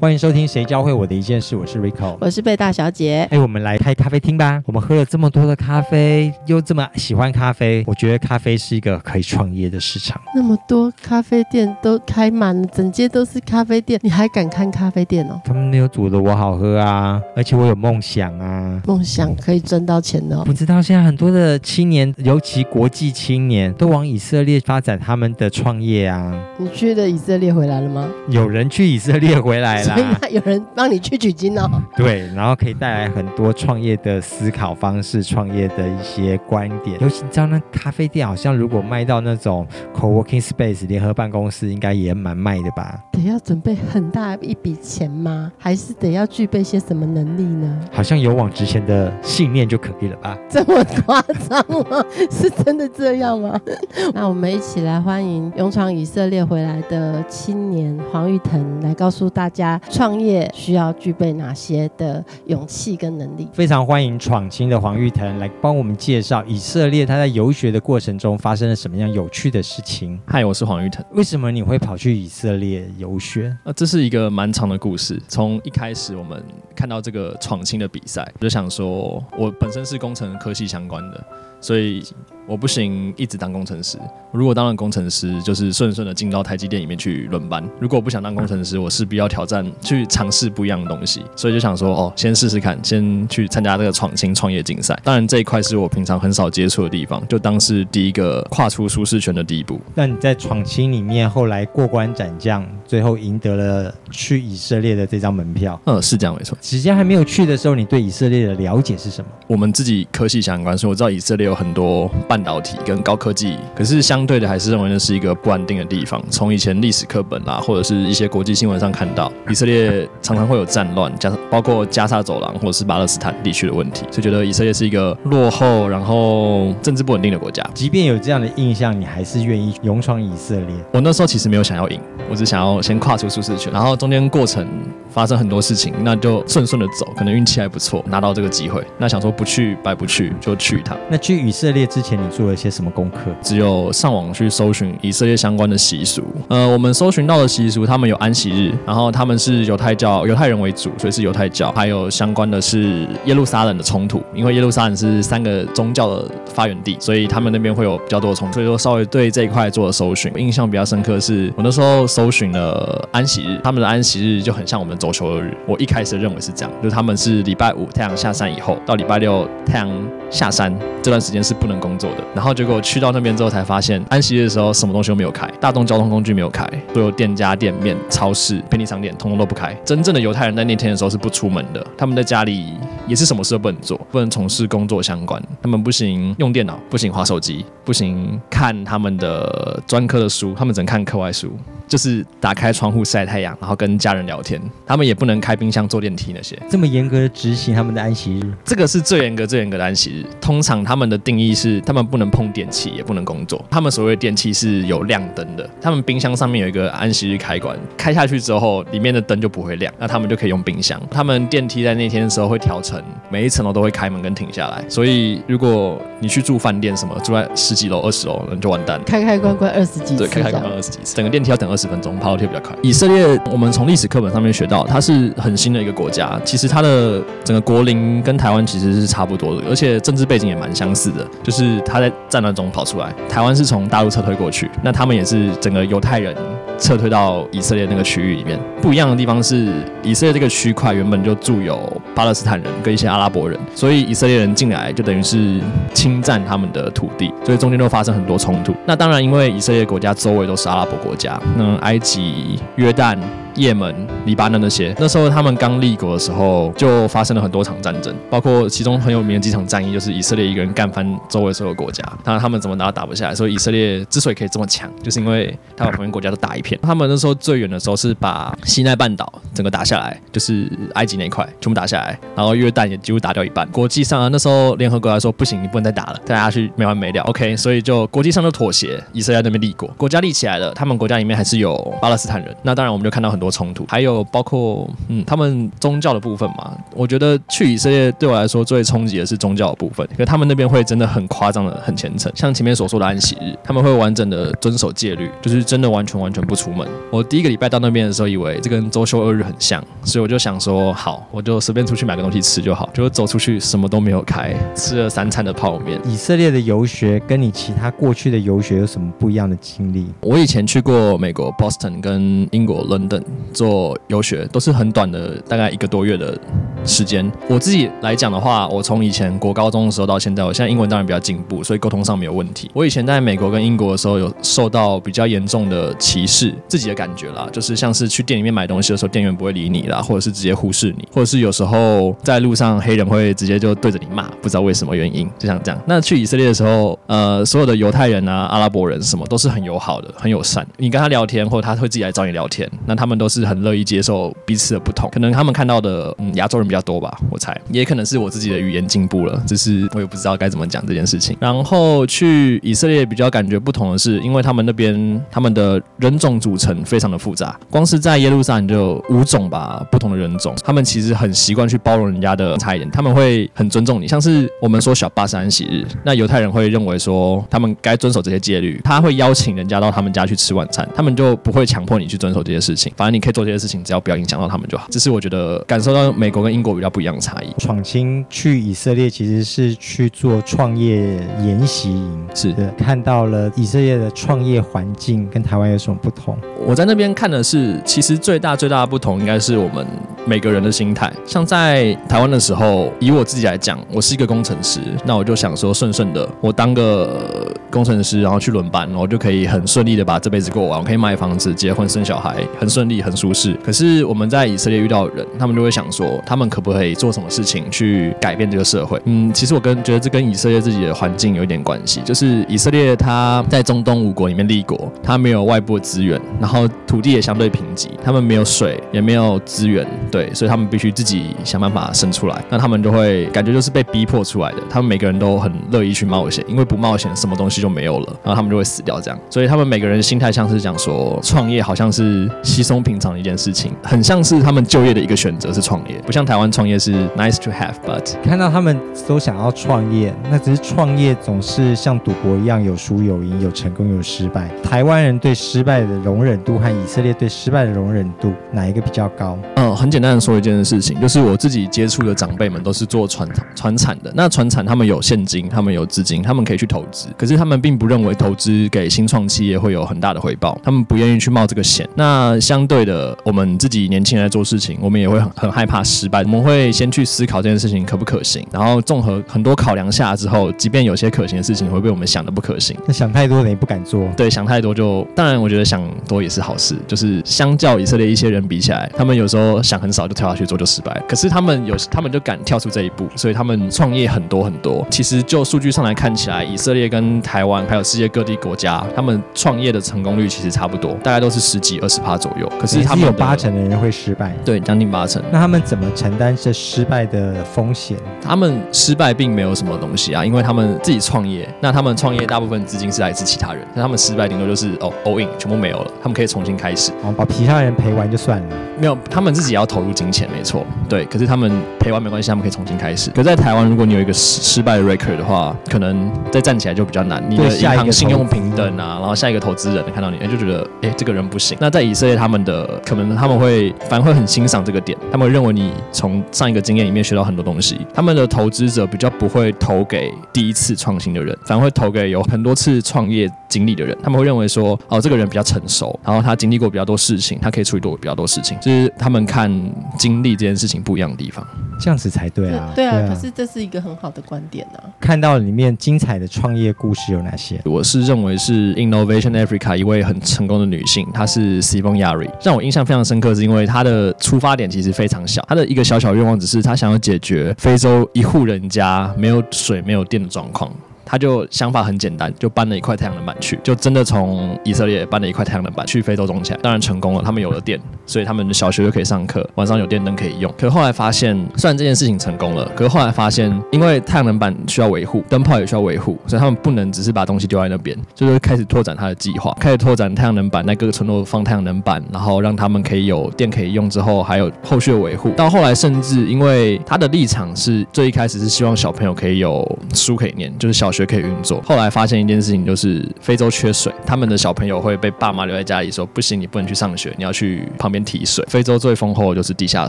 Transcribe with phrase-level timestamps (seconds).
[0.00, 3.26] 欢迎收听《谁教会我的一件事》，我是 Rico，我是贝大小姐。
[3.32, 4.62] 哎，我们来开咖啡厅吧。
[4.64, 10.20] 我们喝了这么多的咖啡，又这么喜欢咖啡，我觉得咖啡是一个可以创业的市场。
[10.36, 15.40] 那么多咖啡店都开满了，整街都是咖啡店，你还敢看咖啡店哦？
[15.44, 20.44] 他们没有煮的我好喝啊，而且我有梦想啊，梦想可以赚到钱的。
[20.44, 26.32] 不知道现在很多的青年，尤其国际青年，都往以色列发展他们的创业啊。
[26.56, 28.08] 你去了以色列回来了吗？
[28.28, 30.58] 有人去以色列回来了，所以有人。
[30.74, 37.00] 帮你去取经哦，对，然后可以带来很多创业的思考方式、创业的一些观点。
[37.00, 42.96] 尤其你知道，那咖啡店好像如果卖到那种 co-working space 联合办公室，应该也蛮卖的吧？
[43.10, 45.50] 得要准备很大一笔钱吗？
[45.58, 47.80] 还是得要具备些什么能力呢？
[47.90, 50.38] 好像勇往直前的信念就可以了吧？
[50.48, 51.58] 这么夸张
[51.90, 52.04] 吗？
[52.30, 53.60] 是真的这样吗？
[54.14, 60.50] 那我们一起来欢迎勇闯以色列回来的青年黄玉腾，来告诉大家创业。
[60.54, 63.48] 需要具备哪些的勇气跟能力？
[63.52, 70.20] 非常欢迎闯青的黄玉腾来帮我们介绍以色列他在游学的过程中发生了什么样有趣的事情。
[70.26, 71.04] 嗨，我是黄玉腾。
[71.12, 73.56] 为什么你会跑去以色列游学？
[73.64, 75.20] 呃，这是一个蛮长的故事。
[75.28, 76.42] 从一开始我们
[76.74, 81.24] 看到这个闯青的比赛，我就想说，我本身是工程科系相关的，
[81.60, 82.02] 所以。
[82.48, 83.98] 我不行，一直当工程师。
[84.32, 87.62] 如果当了工程师，就是顺顺的进到台积电里面去轮班。
[87.78, 91.22] 如果我不想当工程师，我势必要挑战，去尝试不一样的东西。
[91.36, 94.98] 所以就想说，哦，先试试看，先去参加这个创新创业竞赛。
[95.04, 99.78] 当然，这一块是我平常很少接触的地方，就当是第一个跨出舒适圈的第一步。
[99.94, 105.78] 那你在闯青里面后来过关斩将，最后赢得了去以色列的这张门票。
[105.84, 106.56] 嗯，是这样没错。
[106.62, 109.30] 时间还没有去的时候，你对以色列的了解是什么？
[109.46, 112.37] 我们自己科系相关，所以我知道以色列有很多半。
[112.38, 116.22] 半导体跟高科技，可是相对的还是认为那是一个不安定的地方。
[116.30, 127.68] 从以前历史课本啦，或者是一些国际新闻上看到，以色列常常会有战乱，加包括加沙走廊或者是巴勒斯坦地区的问题，所以觉得以色列是一个落后，然后政治不稳定的国家。
[127.74, 130.68] 即便有这样的印象，你还是愿意勇闯以色列？
[130.92, 132.00] 我那时候其实没有想要赢，
[132.30, 134.64] 我只想要先跨出舒适圈，然后中间过程
[135.10, 138.82] 发生很多事情，那就顺顺的走，可能运气还不错，拿到这个机会。
[138.96, 140.96] 那想说不去白不去，就去一趟。
[141.10, 142.28] 那去以色列之前，你？
[142.28, 143.32] 做了些什么功课？
[143.42, 146.22] 只有上网去搜寻以色列相关的习俗。
[146.48, 151.72] 呃，我们搜寻到的习俗，他们有安息日，然后他们是犹太教，犹太人为主，所以是犹太教。
[151.72, 158.54] 还有相关的是耶路撒冷的冲突，因为耶路撒冷是三个宗教的发源地，所以他们那边会有比较多的冲突。
[158.54, 165.56] 所以说稍微对这一块做了搜寻，印象比较深刻是，我那时候搜寻了安息日，他们的安息日就很像我们走球的日。
[165.66, 172.18] 我一开始认为是这样，就是他们是礼拜五太阳下山以后到礼拜六太阳下山这段时间是不能工作的。
[172.34, 179.72] 然后结果去到那边之后，才发现安息日的时候什么东西都没有开，大众交通工具没有开，所有店家、店面、超市、便利商店通通都不开。
[179.84, 182.74] 真正的犹太人在那天的时候是不出门的，他们在家里
[183.06, 185.42] 也是什么事都不能做，不能从事工作相关。
[185.62, 191.50] 他们不行用电脑，不行划手机，不行看他们的专科的书，他们只能看课外书。
[191.86, 194.60] 就是打开窗户晒太阳，然后跟家人聊天。
[194.88, 196.58] 他们也不能开冰箱、坐电梯那些。
[196.70, 200.26] 这么严格的执行他们的安息日，这个是最严格、最严格的安息日。
[200.40, 203.62] 通常他们的定义是，他们不能碰电器，也不能工作。
[203.70, 205.68] 他们所谓的电器是有亮灯的。
[205.78, 210.98] 他们冰箱上面有一个安息日开关，开下去之后，里面的灯就不会亮，那他们就可以用冰箱。
[211.10, 214.82] 他们电梯在那天的时候会调成每一层楼都会开门跟停下来。
[214.88, 218.98] 所以如果你去住饭店什么，住在十几楼、二十楼，那就完蛋。
[219.04, 222.74] 开开关关二十几次，对，开开关关二十几次，整个电梯要等二十分钟，爬楼梯比较快。
[222.82, 226.38] 以色列，我们从历史课本上面学到，它是很新的一个国家。
[226.44, 231.26] 其实它的整个国龄跟台湾其实是差不多的，而且政治背景也蛮相似的。
[231.42, 236.34] 就是他在战乱中跑出来，台湾是从大陆撤退过去，那他们也是整个犹太人
[236.78, 238.58] 撤退到以色列那个区域里面。
[238.80, 239.72] 不一样的地方是，
[240.02, 241.80] 以色列这个区块原本就住有
[242.14, 245.60] 巴勒斯坦人跟一些阿拉伯人，所以以色列人进来就等于是
[245.94, 248.74] 侵占他们的土地，所以中间都发生很多冲突。
[248.86, 253.18] 那当然，因为以色列国家周围都是阿拉伯国家，那埃及、约旦。
[253.58, 253.94] 也门、
[254.24, 254.94] 黎巴嫩那些。
[254.98, 262.02] 那时候他们刚立国的时候，就发生了很多场战争，包括其中很有名的几场战役，就是以色列一个人干翻周围所有国家。
[262.24, 263.34] 那他们怎么打都打不下来？
[263.34, 266.78] 所以以色列之所以可以这么强，就是因为他把旁边国家都打一片。
[266.82, 273.66] 他们那时候最远的时候是把西奈半岛整个打下来，就是埃及那一块全部打下来，然后约旦也几乎打掉一半。
[273.70, 277.22] 国际上啊，那时候联合国来说不行，你不能再打了，大家去没完没了。
[277.24, 280.72] OK，所以就国际上就妥协，以色列那边立国，国家立起来了。
[280.74, 286.76] 他们国家里面还是有巴勒斯坦人，那当然我们就看到很多冲突，还有包括嗯他们宗教的部分嘛。
[286.94, 296.86] 我觉得去以色列对我来说最冲击的是宗教的部分，因为他们那边会真的很夸张的很虔诚，像前面所说的安息日，他们会完整的遵守戒律，就是真的完全完全不出门。
[297.10, 302.88] 我第一个礼拜到那边的时候，以为这跟周休二日很像，所以我就想说好，我就随便出去买个东西吃就好。
[302.94, 306.00] 结果走出去什么都没有开，吃了三餐的泡面。
[306.04, 310.06] 以色列的游学跟你其他过去的游学有什么不一样的经历？
[310.20, 313.22] 我以前去过美国 Boston 跟英国 London
[313.52, 316.38] 做游学，都是很短的，大概一个多月的
[316.84, 317.30] 时间。
[317.48, 322.70] 我自己来讲的话，我从以前国高中的时候到现在，我现在英文当然比较进步，所以沟通上没有问题。
[322.74, 335.80] 我以前在美国跟英国的时候，有受到比较严重的歧视，自己的感觉啦，就是像是去店里面买东西的时候，店员不会理你啦，或者是直接忽视你，或者是有时候在路上黑人会直接就对着你骂，不知道为什么原因，就像这样。
[335.86, 340.66] 那去以色列的时候，呃，所有的犹太人啊、阿拉伯人什么都是很友好的，很友善。
[340.76, 345.10] 你跟他聊天，或者他会自己来找你聊天，那他们都是很乐意接受彼此的不同。
[345.10, 351.36] 可能他们看到的，嗯，亚洲人比较多吧，我猜，也可能是我自己的语言进步了，只是我也不知道该怎么讲这件事情。
[351.40, 374.86] 然后去以色列比较感觉不同的是，因为他们那边他们的人种组成非常的复杂，光是在耶路撒冷就有五种吧不同的人种，他们其实很习惯去包容人家的差异点，他们会很尊重你，像是我们说小巴山喜日，那犹太人会认为说他们该遵守这些戒律，他会邀请人家到他们家去吃晚餐，他们就不会强迫你去遵守这些事情，反正你可以做这些事情，只要不要影响到他们就好。
[374.90, 377.52] 这是我觉得感受到美国跟英国比较不一样的差异。
[377.58, 386.36] 闯青去以色列其实是去做创业研习营，是对，看到了以色列的创业环境跟台湾有什么不同？
[386.66, 389.86] 我在那边看的是，其实最大最大的不同应该是我们
[390.26, 391.12] 每个人的心态。
[391.24, 403.54] 像在台湾的时候，以我自己来讲，我是一个工程师，那我就想说顺顺的，我当个工程师，然后去轮班，我就可以很顺利的把这辈子过完，我可以买房子、结婚、生小孩，很顺利、很舒适。
[403.64, 409.00] 可是我们在以色列遇到人，他们就会想说，他们可不可以做什么事情去改变这个社会？
[409.04, 422.44] 嗯，其实我跟觉得这跟以色列自己的环境有一点关系，就是以色列它在中东五国里面立国，它没有外部的资源，然后土地也相对贫瘠，他们没有水，也没有资源，对，所以他们必须自己想办法生出来。
[422.50, 429.18] 那他们就会感觉就是被逼迫出来的，他们每个人都很乐意去冒险，因为不冒险什么东西就没有了，然后他们就会死掉这样。
[429.30, 444.48] 所以他们每个人心态像是讲说，创业好像是稀松平常的一件事情，很像是他们就业的一个选择是创业，不像台湾创业是 nice to have，but 看到他们都想要创业，那只是创业总是像赌博一样有输有赢，有成功有失败。
[444.62, 449.38] 台湾人对失败的容忍度和以色列对失败的容忍度哪一个比较高？
[449.56, 454.10] 嗯，很简单的说一件事情，就是我自己接触的长辈们都是做传传产的。
[454.14, 461.86] 那传产他们有现金，他们有资金，他们可以去投资，可是他们并不认为投资给新创企业会有很大的回报，他们不愿意去冒这个险。
[461.94, 474.06] 那相对的，我们自己年轻人在做事情，我们也会很很害怕失败，我们会先去思考这件事情可不可行，然后综合很多考量下之后，即便有些可行的事情会被我们想的不可行，那想太多等于不敢做。
[474.16, 476.76] 对，想太多就当然，我觉得想多也是好事。
[476.86, 484.86] 就是相较以色列一些人比起来，他们有时候想很少就跳下去做就失败，可是他们有他们就敢跳出这一步，所以他们创业很多很多。
[484.90, 492.50] 其实就数据上来看起来，以色列跟台湾还有世界各地国家，他们创业的成功率其实差不多，大概都是十几二十趴左右。
[492.60, 495.22] 可是他们有八成的人会失败，对，将近八成。
[495.32, 497.96] 那他们怎么承担这失败的风险？
[498.22, 508.56] 他们失败并没有什么东西啊，因为他们自己创业，那他们创业大部分资金是来自其他人，那他们失败顶多就是哦 all in 全部没有了，他们可以重新开始，哦，把其他人赔完就算了。
[508.78, 511.04] 没有，他们自己也要投入金钱，没错，对。
[511.06, 513.10] 可是他们赔完没关系，他们可以重新开始。
[513.10, 517.22] 可在台湾，如果你有一个失失败的 record 的话，可能再站起来就比较难。
[517.28, 521.58] 你的银行信用平等啊，然后下一个投资人看到你，哎，就觉得哎这个人不行。
[521.60, 527.78] 那在以色列，他们的可能他们会反而会很欣赏这个点，他们会认为你从上一个经验里面学到很多东西。
[527.94, 533.96] 他们的投资者比较不会投给第一次创新的人，反而会投给有很多次创业经历的人。
[534.02, 539.50] 他们会认为说，哦，这个人比较成熟，然后他经历过比较多事情，他可以处理多比较多事情，就是他们看
[539.98, 541.46] 经历这件事情不一样的地方。
[541.80, 542.72] 这样子才对啊。
[542.74, 544.82] 对啊，可是这是一个很好的观点啊。
[545.00, 547.60] 看到里面精彩的创业故事有哪些？
[547.64, 560.72] 我是认为是 Innovation Africa 一位很成功的女性，她是 Sivon Yari，让我印象非常深刻，是因为他的出发点其实非常小，他的一个小小愿望只是他想要解决非洲一户人家没有水、没有电的状况。
[561.08, 567.22] 他就想法很简单，就搬了一块太阳能板去，就真的从以色列搬了一块太阳能板去非洲种起来，当然成功了。
[567.24, 570.52] 他们有了电，所以他们小学就可以上课，晚上有电灯可以用。
[570.58, 583.88] 可后来发现，虽然这件事情成功了，可是后来发现，因为太阳能板需要维护，灯泡也需要维护，所以他们不能只是把东西丢在那边，就是开始拓展他的计划，开始拓展太阳能板，在各个村落放太阳能板，然后让他们可以有电可以用。
[583.88, 590.97] 之后还有后续的维护，到后来甚至因为他的立场是最一开始是希望小朋友可以有书可以念，就是小学。
[590.98, 591.62] 就可以运作。
[591.62, 598.44] 后来发现一件事情，就是非洲缺水，他们的小朋友会被爸妈留在家里，说不行，你不能去上学，你要去旁边提水。
[598.48, 599.88] 非洲最丰厚的就是地下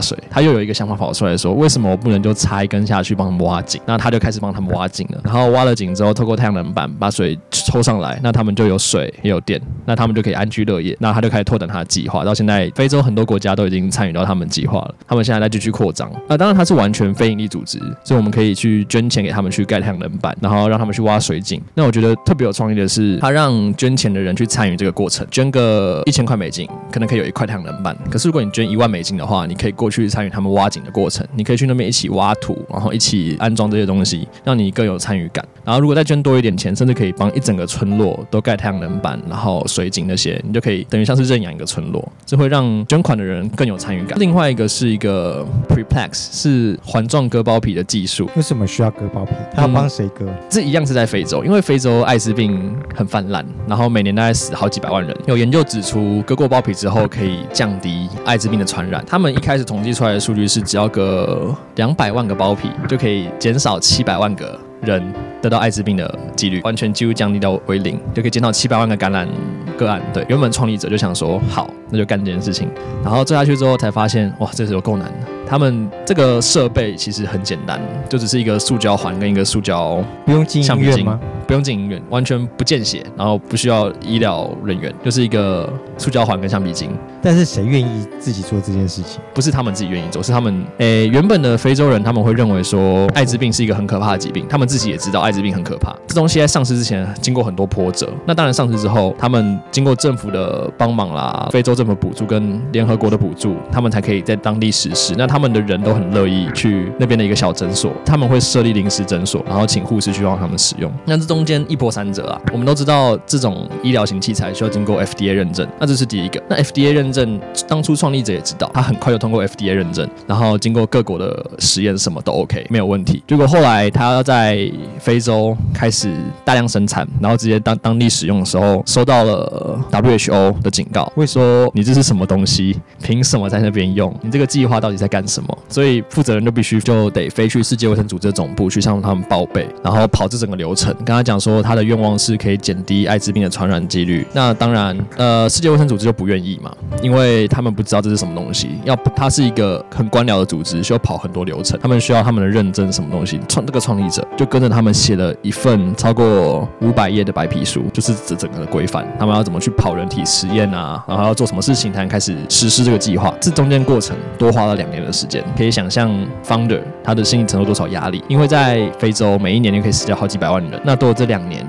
[0.00, 0.16] 水。
[0.30, 3.82] 他又有一个想法跑出来说，为什么我不能就插一根下去帮他们挖井？
[3.84, 5.20] 那他就开始帮他们挖井了。
[5.24, 10.96] 然后挖了井之后，透过太阳能板把水抽上来，那他们就有水也有电，那他们就可以安居乐业。
[11.00, 12.24] 那他就开始拓展他的计划。
[12.24, 14.94] 到现在，非洲很多国家都已经参与到他们计划了。
[15.08, 16.08] 他们现在在继续扩张。
[16.28, 20.99] 那当然，他是完全非营利组织，所以我们可以去捐钱给他们去盖太阳能板，然后让他们去。
[21.00, 27.96] 挖水井，那我觉得特别有创意的是，他让捐钱的人去参与这个过程，捐个一千块美金，可能可以有一块太阳能板。
[28.10, 35.46] 可是如果你捐一万美金的话，你可以过去参与他们挖井的过程，你可以去那边一起挖土，然后一起安装这些东西，让你更有参与感。
[35.64, 44.18] 然后如果再捐多一点钱，甚至可以帮一整个村落都盖太阳能板，然后水井那些，你就可以等于像是认养一个村落，这会让捐款的人更有参与感。
[44.18, 48.28] 另外一个是一个 preplex，是环状割包皮的技术。
[48.34, 49.32] 为什么需要割包皮？
[49.54, 50.26] 他要帮谁割？
[50.48, 50.79] 这一样。
[50.86, 55.16] 是在非洲，因为非洲艾滋病很泛滥，然后每年大概死好几百万人。
[55.26, 59.04] 有研究指出，割过包皮之后可以降低艾滋病的传染。
[59.06, 65.02] 他们一开始统计出来的数据是，只要割两百万个包皮，就可以减少七百万个人
[65.40, 69.28] 得到艾滋病的几率，完全几乎降低到为零，就可以减少七百万个感染
[69.76, 70.00] 个案。
[70.12, 72.68] 对，原本创立者就想说，好，那就干这件事情。
[73.02, 75.26] 然后做下去之后，才发现，哇，这是有够难的。
[75.48, 81.18] 他们这个设备其实很简单，就只是一个塑胶环跟一个塑胶，不用进医院吗？
[81.48, 85.68] 不用进医院，完全不见血，然后不需要医疗人员，就是一个
[85.98, 86.88] 塑胶环跟橡皮筋。
[87.20, 89.20] 但是谁愿意自己做这件事情？
[89.34, 95.94] 不是他们自己愿意做，是他们诶原本的非洲人他们会认为说艾滋病是一个很可怕的疾病，他们自己也知道艾滋病很可怕。
[96.08, 105.14] 这东西在上市之前经过很多波折，那当然上市之后，他们经过政府的帮忙啦，非洲政府补助跟联合国的补助，他们才可以在当地实施。
[105.16, 110.90] 那他们的人都很乐意去那边的一个小诊所，他们会设立临时诊所，然后请护士去帮他们使用。
[111.04, 116.42] 那这中间一波三折啊，我们都知道这种医疗型器材需要经过 FDA 认证，那这是第一个。
[116.48, 123.22] 那 FDA 认证当初创立者也知道，他很快就通过 FDA 认证，然后经过各国的实验，什么都 OK，没有问题。
[123.28, 132.80] 结果后来他要在非洲开始大量生产，然后直接当当地使用的时候，收到了 WHO 的警告，会说你这是什么东西？
[133.02, 134.14] 凭什么在那边用？
[134.22, 135.58] 你这个计划到底在干什么？
[135.68, 144.26] 所以负责人就必须就得飞去世界卫生组织的总部去向他们报备，然后跑这整个流程，跟他讲说他的愿望是可以减低艾滋病的传染几率。
[144.32, 146.72] 那当然，呃，世界卫生组织就不愿意嘛，
[147.02, 153.40] 因为他们不知道这是什么东西，要它是一个很官僚的组织，需要跑很多流程，他们需要他们的认证什么东西。
[153.48, 163.34] 创这个创立者就跟着他们写了一份超过五百页的白皮书，就是这整个的规范，他们要怎么去跑人体实验啊，然后要做什么事情才能开始实施这个计划。
[163.40, 165.42] 这中间过程多花了两年的时间。
[165.56, 166.08] 可以想象
[166.46, 168.22] ，founder 他的心理承受多少压力？
[168.28, 170.80] 因为在非洲，每一年就可以死掉好几百万人。
[170.84, 171.66] 那多了这两年，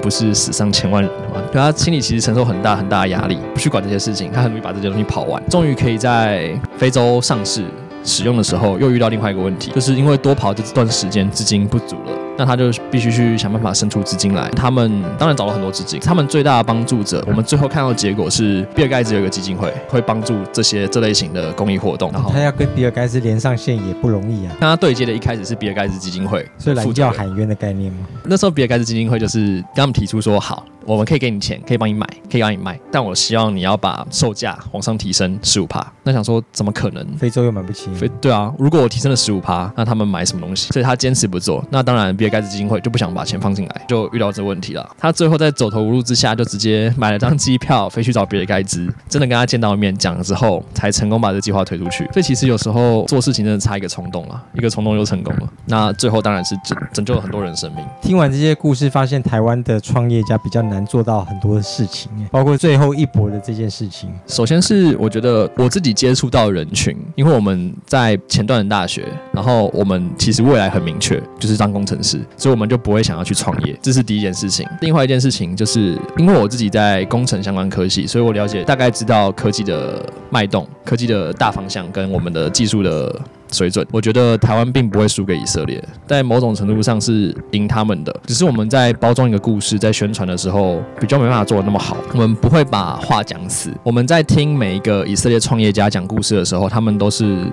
[0.00, 1.42] 不是死上千万人吗？
[1.50, 5.42] 对他心里其实承受很大很大的压力，不去管这些事情，他很容易把这些东西跑完。
[5.48, 7.64] 终于可以在非洲上市
[8.04, 12.12] 使用的时候，又遇到另外一个问题，就是因为多跑这段时间资金不足了。
[12.36, 14.48] 那他就必须去想办法生出资金来。
[14.50, 16.00] 他们当然找了很多资金。
[16.00, 22.10] 他们最大的帮助者，我们最后看到的结果是，比尔盖茨有一个基金会，会帮助这些这类型的公益活动。
[22.12, 24.50] 然后他要跟比尔盖茨连上线也不容易啊。
[24.52, 28.06] 跟他对接的一开始是比尔盖茨基金会，所以蓝教喊冤的概念吗？
[28.24, 35.84] 那时候比尔盖茨基金会就是跟他们提出说，好，我们可以给你钱，可以帮你买，可以帮你卖，但我希望你要把售价往上提升十五趴。
[36.04, 37.04] 那想说怎么可能？
[37.18, 37.92] 非洲又买不起。
[37.94, 40.72] 非对啊，如果我提升了十五趴，那他们买什么东西？
[40.72, 41.64] 所以他坚持不做。
[41.70, 42.14] 那当然。
[42.16, 44.88] 比尔盖茨基金会就不想把钱放进来，就遇到这问题了。
[44.96, 52.04] 他最后在走投无路之下，就直接买了张机票飞去找比尔盖茨，真的跟他见到面讲了之后，才成功把这计划推出去。
[52.12, 55.48] 所以其实有时候做事情真的差一个冲动啊，一个冲动就成功了。
[55.66, 57.84] 那最后当然是拯拯救了很多人生命。
[58.00, 64.10] 听完这些故事，发现台湾的创业家比较难难做到很多的事情，包括最后一搏的这件事情。
[64.26, 74.66] 首先是我觉得我自己接触到人群，因为我们在前段的大学，然后我们其实未来很明确，就是当工程师，所以我们就不会想要去创业，这是第一件事情。
[74.80, 83.20] 另外一件事情就是因为我自己在工程相关科系，所以我了解大概知道科技的脉动、科技的大方向跟我们的技术的。
[83.54, 88.14] 水准，我觉得台湾并不会输给以色列，在某种程度上是赢他们的。
[88.26, 91.96] 只是我们在包装一个故事，在宣传的时候比较没办法做的那么好。
[92.12, 93.70] 我们不会把话讲死。
[93.84, 97.46] 我们在听每一个以色列创业家讲故事的时候，他们都是。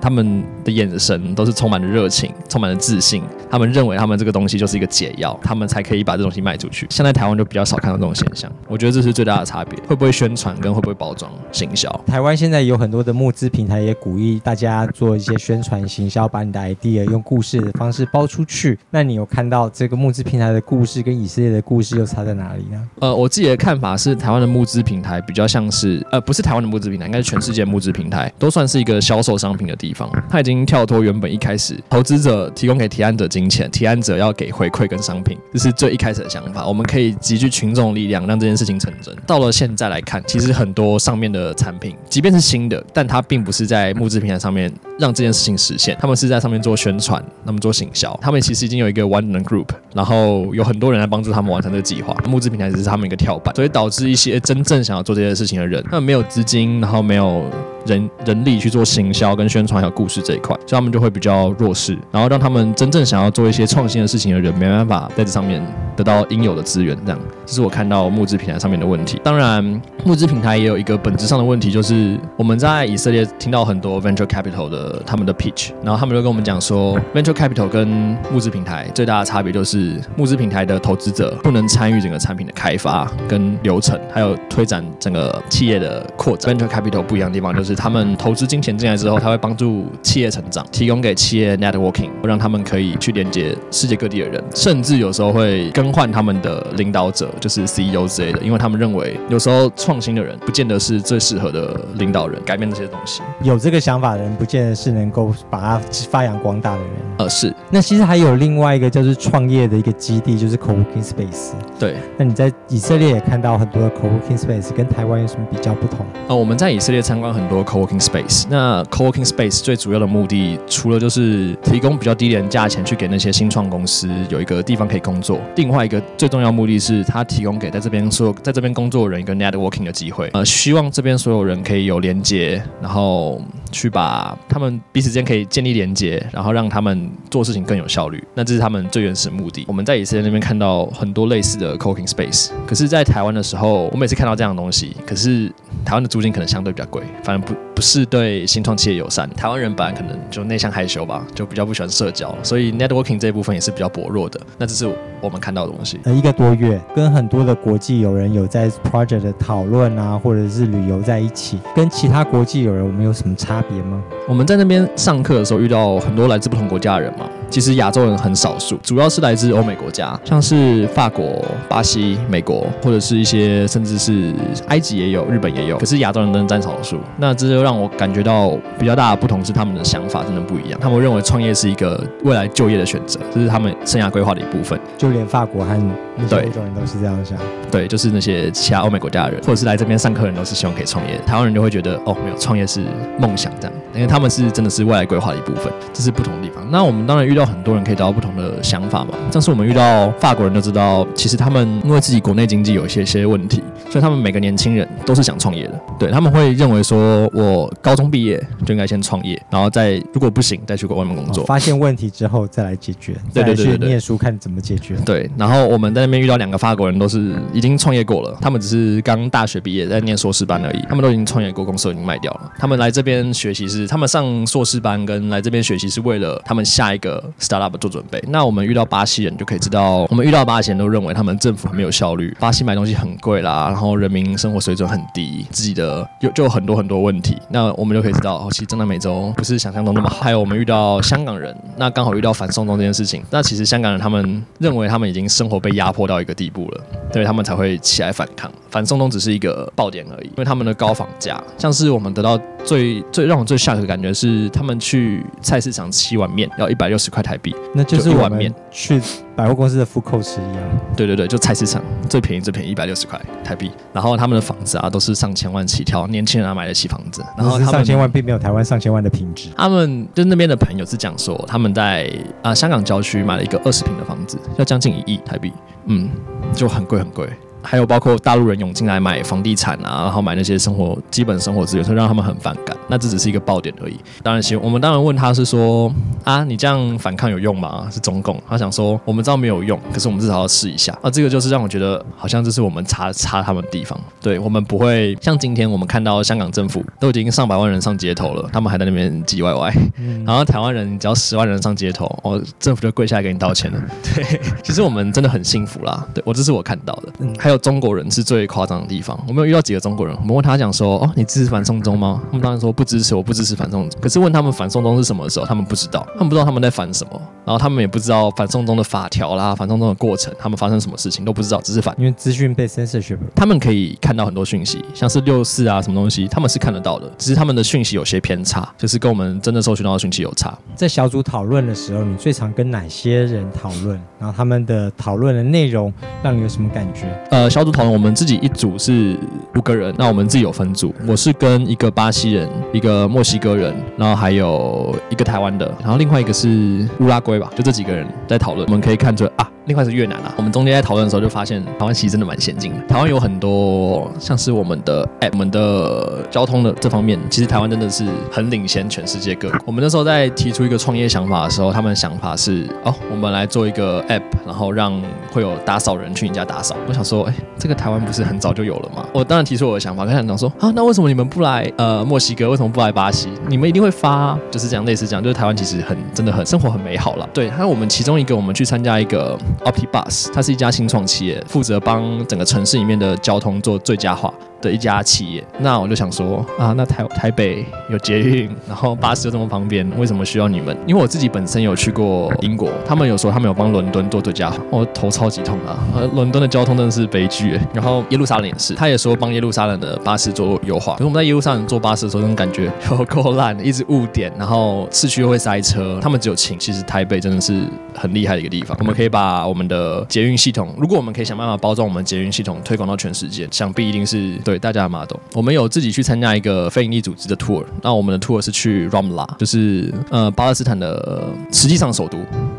[0.00, 3.22] 他们的眼神都是充满了热情，充满了自信。
[3.50, 6.86] 他们认为他们这个东西就是一个解药，他们才可以把这东西卖出去。
[6.90, 9.78] 现在台湾就比较少看到这种现象，我觉得这是最大的差别。
[9.88, 11.88] 会不会宣传跟会不会包装行销？
[12.06, 18.78] 台湾现在有很多的募资平台也鼓励大家做一些宣传行销，把你的 idea 用故事的方式包出去。
[18.90, 22.88] 那你有看到这个募资平台的故事跟以色列的故事又差在哪里呢？
[23.00, 29.87] 呃，我自己的看法是，台湾的募资平台比较像是，呃，不是台湾的募资平台，应该是全世界募资平台都算是一个销售商品的地。
[29.88, 36.66] 地方，他已经跳脱原本一开始投资者提供给提案者金钱，提案者要给回馈跟商品，这是最一开始的想法。
[36.66, 39.16] 我们可以集聚群众力量，让这件事情成真。
[39.26, 48.18] 到了现在来看，其实很多上面的产品，即便是新的，但它并不是在募资平台上面让这件事情实现，他们是在上面做宣传，那么做行销。
[48.20, 52.14] 他们其实已经有一个完整的 group，然后有很多人来帮助他们完成这个计划。
[52.28, 57.44] 募资平台只是他们一个跳板，所以导致一些真正想要做这些事情的人，他们没有资金，然后没有
[57.88, 59.78] 人人力去做行销跟宣传。
[59.78, 65.64] 还有故事这一块，所以他们就会比较弱势，然后让他们真正想要做一些创新的事情的人没办法在这上面
[65.98, 66.96] 得到应有的资源。
[67.04, 69.20] 这样，这是我看到募资平台上面的问题。
[69.24, 77.88] 当然，募资平台也有一个本质上的问题，就是我们在以色列听到很多 venture capital 的他们的 pitch，然后他们就跟我们讲说，venture capital 跟
[78.32, 86.56] 募资平台最大的差别就是募资平台的投资者不能参与整个产品的开发跟流程，还有推展整个企业的扩展。
[86.56, 89.86] venture capital 不一样的地方就是他们投资金钱进来之后，他会帮助。
[90.02, 103.22] 企业成长，提供给企业 networking，让他们可以去连接世界各地的人，甚至有时候会跟更换他们的领导者，就是 CEO 之类的，因为他们认为有时候创新的人不见得是最适合的领导人，改变这些东西。
[103.42, 105.80] 有这个想法的人，不见得是能够把它
[106.10, 106.90] 发扬光大的人。
[107.20, 107.54] 呃，是。
[107.70, 111.52] 那其实还有另外一个就是创业的一个基地，就是 co-working space。
[111.78, 111.96] 对。
[112.18, 116.04] 那你在以色列也看到很多的 co-working space，跟台湾有什么比较不同？
[116.28, 118.44] 呃，我们在以色列参观很多 co-working space。
[118.50, 138.20] 那 co-working space 最主要的目的，除了就是提供比较低廉价钱去给那些新创公司有一个地方可以工作，另另外一个最重要目的是，他提供给在这边所有在这边工作的人一个 networking 的机会，呃，希望这边所有人可以有连接，然后去把他们彼此间可以建立连接，然后让他们做事情更有效率。
[138.34, 139.64] 那这是他们最原始的目的。
[139.68, 145.46] 我们在以色列那边看到很多类似的 co-working space，可是，在台湾的时候，我每次看到这样的东西，可是
[145.84, 149.30] 台湾的租金可能相对比较贵，反正不不是对新创企业友善。
[149.36, 154.40] 台湾人本来可能就内向害羞吧，就比较不喜欢社交，所以 networking 这一部分也是比较薄弱的。
[154.58, 156.00] 那这是我们看到的东西。
[156.04, 164.02] 呃，一个多月，跟很多的国际友人有在 project 的讨论啊，或者是旅游在一起，跟其他国际友人，我们有什么差别吗？
[164.28, 174.32] 我们在那边上课的时候遇到很多来自不同国家的人嘛，其实亚洲人很少数，主要是来自欧美国家，像是法国、巴西、美国，或者是一些甚至是
[174.68, 175.78] 埃及也有，日本也有。
[175.78, 180.78] 可是亚洲人真的占少数，那这就让我感觉到比较大的不同是他们的想法真的不一样。
[180.80, 184.78] 他们认为创业是一个未来就业的选择，这是他们生涯规划的一部分。
[184.98, 185.74] 就连法国和
[186.16, 187.38] 那些欧洲人都是这样想。
[187.70, 191.18] 对，就是那些其他欧美国家的人，或者是来这边上课的人，都是希望可以创业。
[191.26, 192.82] 台湾人就会觉得，哦，没有创业是
[193.18, 196.66] 梦想这样，因为他们是真的是未来规划的一部分，这是不同的地方。
[196.70, 199.10] 那我们当然遇到很多人可以得到不同的想法嘛。
[199.30, 205.80] 像是我们遇到法国人都知道，其实他们因为自己国内经济有一些些问题，所以他们每个年轻人都是想创业的。
[205.98, 211.44] 对他们会认为说，我高中毕业就应该先创业，然后再如果不行，再去国外面工作。
[211.44, 214.96] 发现问题之后再来解决，对对对，念书看怎么解决。
[215.04, 222.52] 对，然后我们在那边遇到两个法国人，都是已经创业过了，他们只是刚大学毕业在念硕士班而已，他们都已经创业过，公司已经卖掉了。
[222.58, 228.22] 他们来这边学习是，他们上硕士班跟来这边学习是为了他们下一个 startup 做准备。
[228.28, 237.36] 那我们遇到巴西人就可以知道，我们遇到巴西人都认为他们政府很没有效率，巴西买东西很贵啦，然后人民生活水准很低，自己的有就很多很多问题。
[237.50, 240.18] 那我们就可以知道，哦，其实真的美洲不是想象中那么好。
[240.20, 248.50] 还有我们遇到香港人，那刚好遇到反送中这件事情，那其实香港人他们认为他们已经生活被压迫到一个地步了，所以他们才会起来反抗。
[248.70, 257.18] 反送中只是一个爆点而已，因为他们的高房价，像是我们得到最最让我最吓的感觉是，他们去菜市场吃一碗面要一百六十块。
[257.28, 257.54] 台币。
[257.74, 258.98] 那就是就一碗面去
[259.36, 260.62] 百货公司的 food court 吃一样。
[260.96, 263.70] 对对对，就菜市场最便宜最便宜一百六十块台币。
[263.92, 267.22] 然后他们的房子啊都是上千万起跳，年轻人啊买得起房子。
[267.36, 269.50] 然后他们上千万并没有台湾上千万的品质。
[269.58, 275.52] 他们就那边的朋友是讲说，他们在啊、香港郊区买了一个二十平的房子，要将近一亿台币，
[275.86, 276.08] 嗯，
[276.54, 277.28] 就很贵很贵。
[277.62, 282.76] 还有包括大陆人涌进来买房地产啊，然后买那些生活基本生活资源，所以让他们很反感。
[282.88, 283.98] 那这只是一个爆点而已。
[284.22, 285.92] 当然，行我们当然问他是说
[286.24, 287.86] 啊，你这样反抗有用吗？
[287.90, 288.40] 是中共？
[288.48, 290.96] 他想说我们知道没有用，可是我们至少要试一下。
[291.02, 293.98] 啊，这个就是让我觉得好像这是我们差差他们的地方。
[294.20, 299.74] 对我们不会像今天我们看到香港政府都已经上百万人上街头了，他们还在那边唧歪歪。
[300.24, 303.78] 然后台湾人只要十万人上街头，哦，政府就跪下来给你道歉了。
[304.14, 306.06] 对，其实我们真的很幸福啦。
[306.14, 307.12] 对我这是我看到的。
[307.48, 309.18] 还有中国人是最夸张的地方。
[309.26, 312.20] 我们有遇到几个中国人，我们问他讲说，哦，你支持反送中吗？
[312.26, 314.00] 他们当然说不支持，我不支持反送中。
[314.02, 317.12] 可是问他们反送中是什么的时候，他们不知道，他们不知道他们在反什么，
[317.46, 321.94] 然后他们也不知道反送中的法条啦，反送中的过程，他们发生什么事情都不知道，只是反。
[321.98, 330.54] 因为资讯被 censorship，他们可以看到很多讯息，像是六四啊什么东西，他们是看得到的，只是他们的讯息有些偏差，就是跟我们真的搜寻到的讯息有差。
[330.74, 333.98] 在小组讨论的时候，你最常跟哪些人讨论？
[334.18, 335.90] 然后他们的讨论的内容
[336.22, 337.06] 让你有什么感觉？
[337.30, 339.16] 呃，呃小组讨论，我们自己一组是
[339.54, 348.66] 五个人，那我们自己有分组，我是跟一个巴西人，一个墨西哥人，然后还有一个台湾的，然后另外一个是乌拉圭吧，就这几个人在讨论。
[348.66, 350.34] 我们可以看着啊，另外是越南啊。
[350.36, 352.80] 我们中间在讨论的时候就发现，台湾其实真的蛮先进的。
[352.88, 359.58] 台湾有很多像是我们的 app，我们的交通的这方面，其实台湾真的是很领先全世界各国。
[359.66, 365.00] 我们那时候在提出一个创业想法的时候，他们的想法是哦，我们来做一个 app，然后让
[365.30, 366.74] 会有打扫人去你家打扫。
[366.88, 369.06] 我想说，哎，这个台湾不是很早就有了吗？
[369.12, 372.48] 我当然提出我的想法，跟他讲说啊，那为什么你们不来呃墨西哥？
[372.48, 373.28] 为什么不来巴西？
[373.48, 377.28] 你们一定会发啊、就是这样类似这样，就是台湾其实很真的很生活很美好了。
[377.32, 384.32] 对，还有我们其中一个，我们去参加一个 OptiBus，它是一家新创企业，负责帮整个城市里面的交通做最佳化。
[384.60, 390.76] 的一家企业，那我就想说啊，那台台北有捷运，然后巴士又这么方便，为什么需要你们？
[390.86, 395.78] 因为我自己本身有去过英国，他们有说他们有帮伦敦做最佳化，我头超级痛啊！
[395.94, 400.94] 呃，伦敦的交通真的是悲剧，然后耶路撒冷也是，他也说帮耶路撒冷的巴士做优化。
[400.94, 405.98] 可是我们在耶路撒冷坐巴士的时候，那种感觉有够烂，一直误点，然后市区又会塞车。
[406.02, 407.62] 他们只有请，其实台北真的是
[407.94, 408.76] 很厉害的一个地方。
[408.80, 415.18] 我们可以把我们的捷运系统，如果我们可以想办法包装我们捷运系统，推广到全世界，想必一定是对大家的 model。
[415.34, 422.16] 我们有自己去参加一个非营利组织的 tour，那我们的 tour 是去 Ramla，就是呃巴勒斯坦的实际上首都。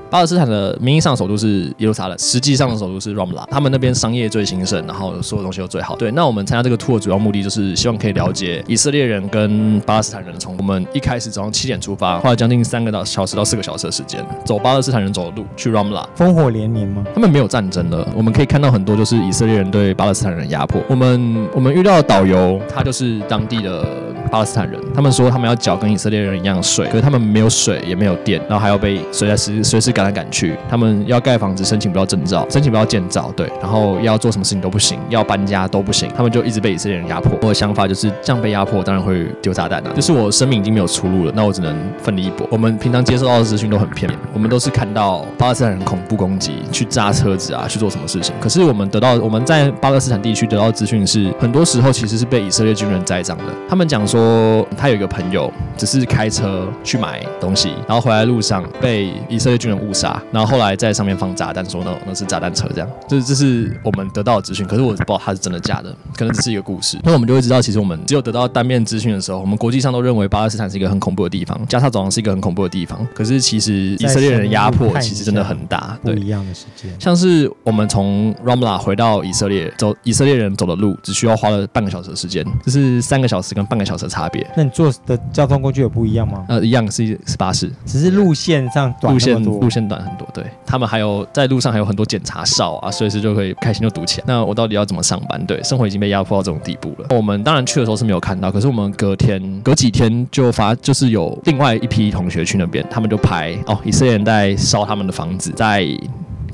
[0.10, 3.46] 巴勒斯坦的名义上首都是耶路撒冷，实际上的首都是 Ramla。
[3.52, 5.96] 他们那边商业最兴盛，然后所有东西都最好。
[5.96, 10.64] 对，那我们参加这个 tour 主要目的就是希望可以了解以色列人跟巴勒斯坦人的冲突。
[10.64, 16.04] 我们一开始早上七点出发，花了将近三个到小时到四个小时的时间，走巴勒斯坦人走的路去 Ramla。
[16.18, 17.04] 烽火连年吗？
[17.14, 20.82] 他们没有战争了，我们可以看到很多就是以色列人对巴勒斯坦人的压迫。
[20.90, 23.86] 我们我们遇到的导游，他就是当地的
[24.32, 30.56] 巴勒斯坦人，他们说他们要缴跟以色列人一样的税，可是他们没有水也没有电，然后还要被随在时随时赶来赶去。
[30.70, 37.38] 他们要盖房子申请不到证照，申请不到建造，对，然后要做什么事情都不行，要搬家都不行，他们就一直被以色列人压迫。
[37.42, 42.48] 我的想法就是这样被压迫，当然会丢炸弹啊，就是我生命已经没有出路了，那我只能奋力一搏。
[42.50, 48.34] 我们平常接受到的资讯都很片面，我们都是看到巴勒斯坦人恐怖攻击，去炸车子啊，去做什么事情。
[48.40, 53.44] 可是我们得到我们在巴勒斯坦地区得到的资讯是，很多时候其实是被以色列军人栽赃的。
[53.68, 62.90] 他们讲说，他有一个朋友只是开车去买东西，然后回来路上被以色列军人误杀，然后后来在上面放炸弹，说那那是炸弹车这样。
[63.08, 67.00] 这这是我们得到的资讯，可是我不知道它是真的假的，可能只是一个故事。
[67.04, 73.06] 那我们就会知道，其实我们只有得到单面资讯的时候，我们国际上都认为巴勒斯坦是一个很恐怖的地方，加沙走廊是一个很恐怖的地方。
[73.16, 76.16] 可是其实以色列人的压迫其实真的很大，对。
[76.16, 76.92] 不一样的时间。
[77.00, 84.46] 像是我们从 Ramla 回到以色列，走以色列人走的路只需要花了半个小时的时间，这是三个小时跟半个小时的差别。
[84.56, 86.46] 那你坐的交通工具有不一样吗？
[86.50, 90.28] 呃，一样是是巴士，只是路线上短路线多路线短很多。
[90.34, 94.26] 对他们还有在路上还有很多检查哨啊，随时就可以开心就堵起来。
[94.28, 95.44] 那我到底要怎么上班？
[95.46, 97.08] 对，生活已经被压迫到这种地步了。
[97.10, 105.88] 我们当然去的时候是没有看到，可是我们隔天隔几天就发，就是有另外一批同学去那边，他们就拍哦，以色列人在烧他们的房子，在。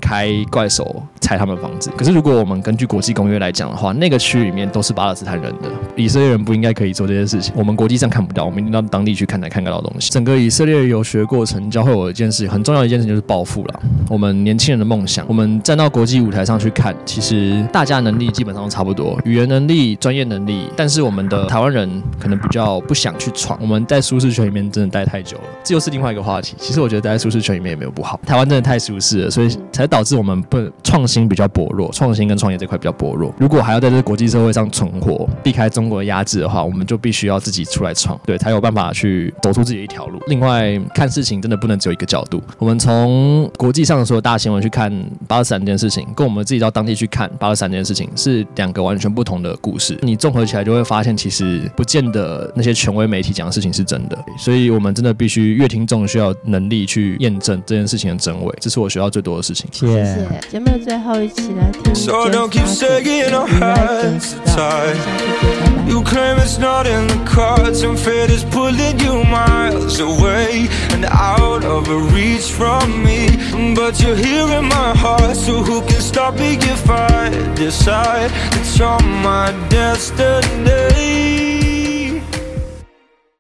[0.06, 1.90] 开怪手拆他们房子。
[1.98, 7.52] 可是如果我们根据国际公约来讲的话，那个区里面都是巴勒斯坦人的，以色列人不应该可以做这些事情。
[7.58, 10.12] 我们国际上看不到，我们一定到当地去看才看得到东西。
[10.12, 13.80] 整个以色列游学过程教会我一件事，很重要的一件事就是暴富了。
[14.08, 21.90] 我们年轻人的梦想，我们站到国际舞台上去看，其实大家能力基本上都差不多，语言能力、专业能力，但是我们的台湾人
[22.20, 23.58] 可能比较不想去闯。
[23.60, 26.54] 我们在舒适圈里面真的待太久了，这又是另外一个话题。
[26.60, 33.34] 其实我觉得待在舒适圈里面也没有不好，台湾真的太舒适了，所以才导致我们不创新比较薄弱，创新跟创业这块比较薄弱。
[33.40, 40.22] 如果还要在这个国际社会上存活，避开中国的压制的话，我们就必须要自己出来闯，对，才有办法去走出自己一条路。
[40.28, 42.44] 另外，看事情真的不能只有一个角度。
[42.60, 44.92] 我们从国际上的所有大新闻去看
[45.30, 49.98] 巴勒斯坦这件事情，跟我们自己到当地去看巴勒斯坦这件事情是两个完全不同的故事。
[50.02, 54.18] 你综合起来就会发现，其实不见得那些权威媒体讲的事情是真的。
[54.38, 59.70] 所以我们真的必须越听众需要能力去验证这件事情的真伪，这是我学到最多的事情。
[59.75, 60.41] 谢谢。
[60.51, 64.57] 节目的最后，一起来听 So James don't keep Harden saying our 与 hands Legends are 的 tied.
[64.57, 65.91] 下次见，拜拜。
[65.91, 71.05] You claim it's not in the cards, and fate is pulling you miles away and
[71.07, 73.29] out of reach from me.
[73.75, 78.79] But you're here in my heart, so who can stop me if I decide that
[78.79, 81.34] you're my destiny?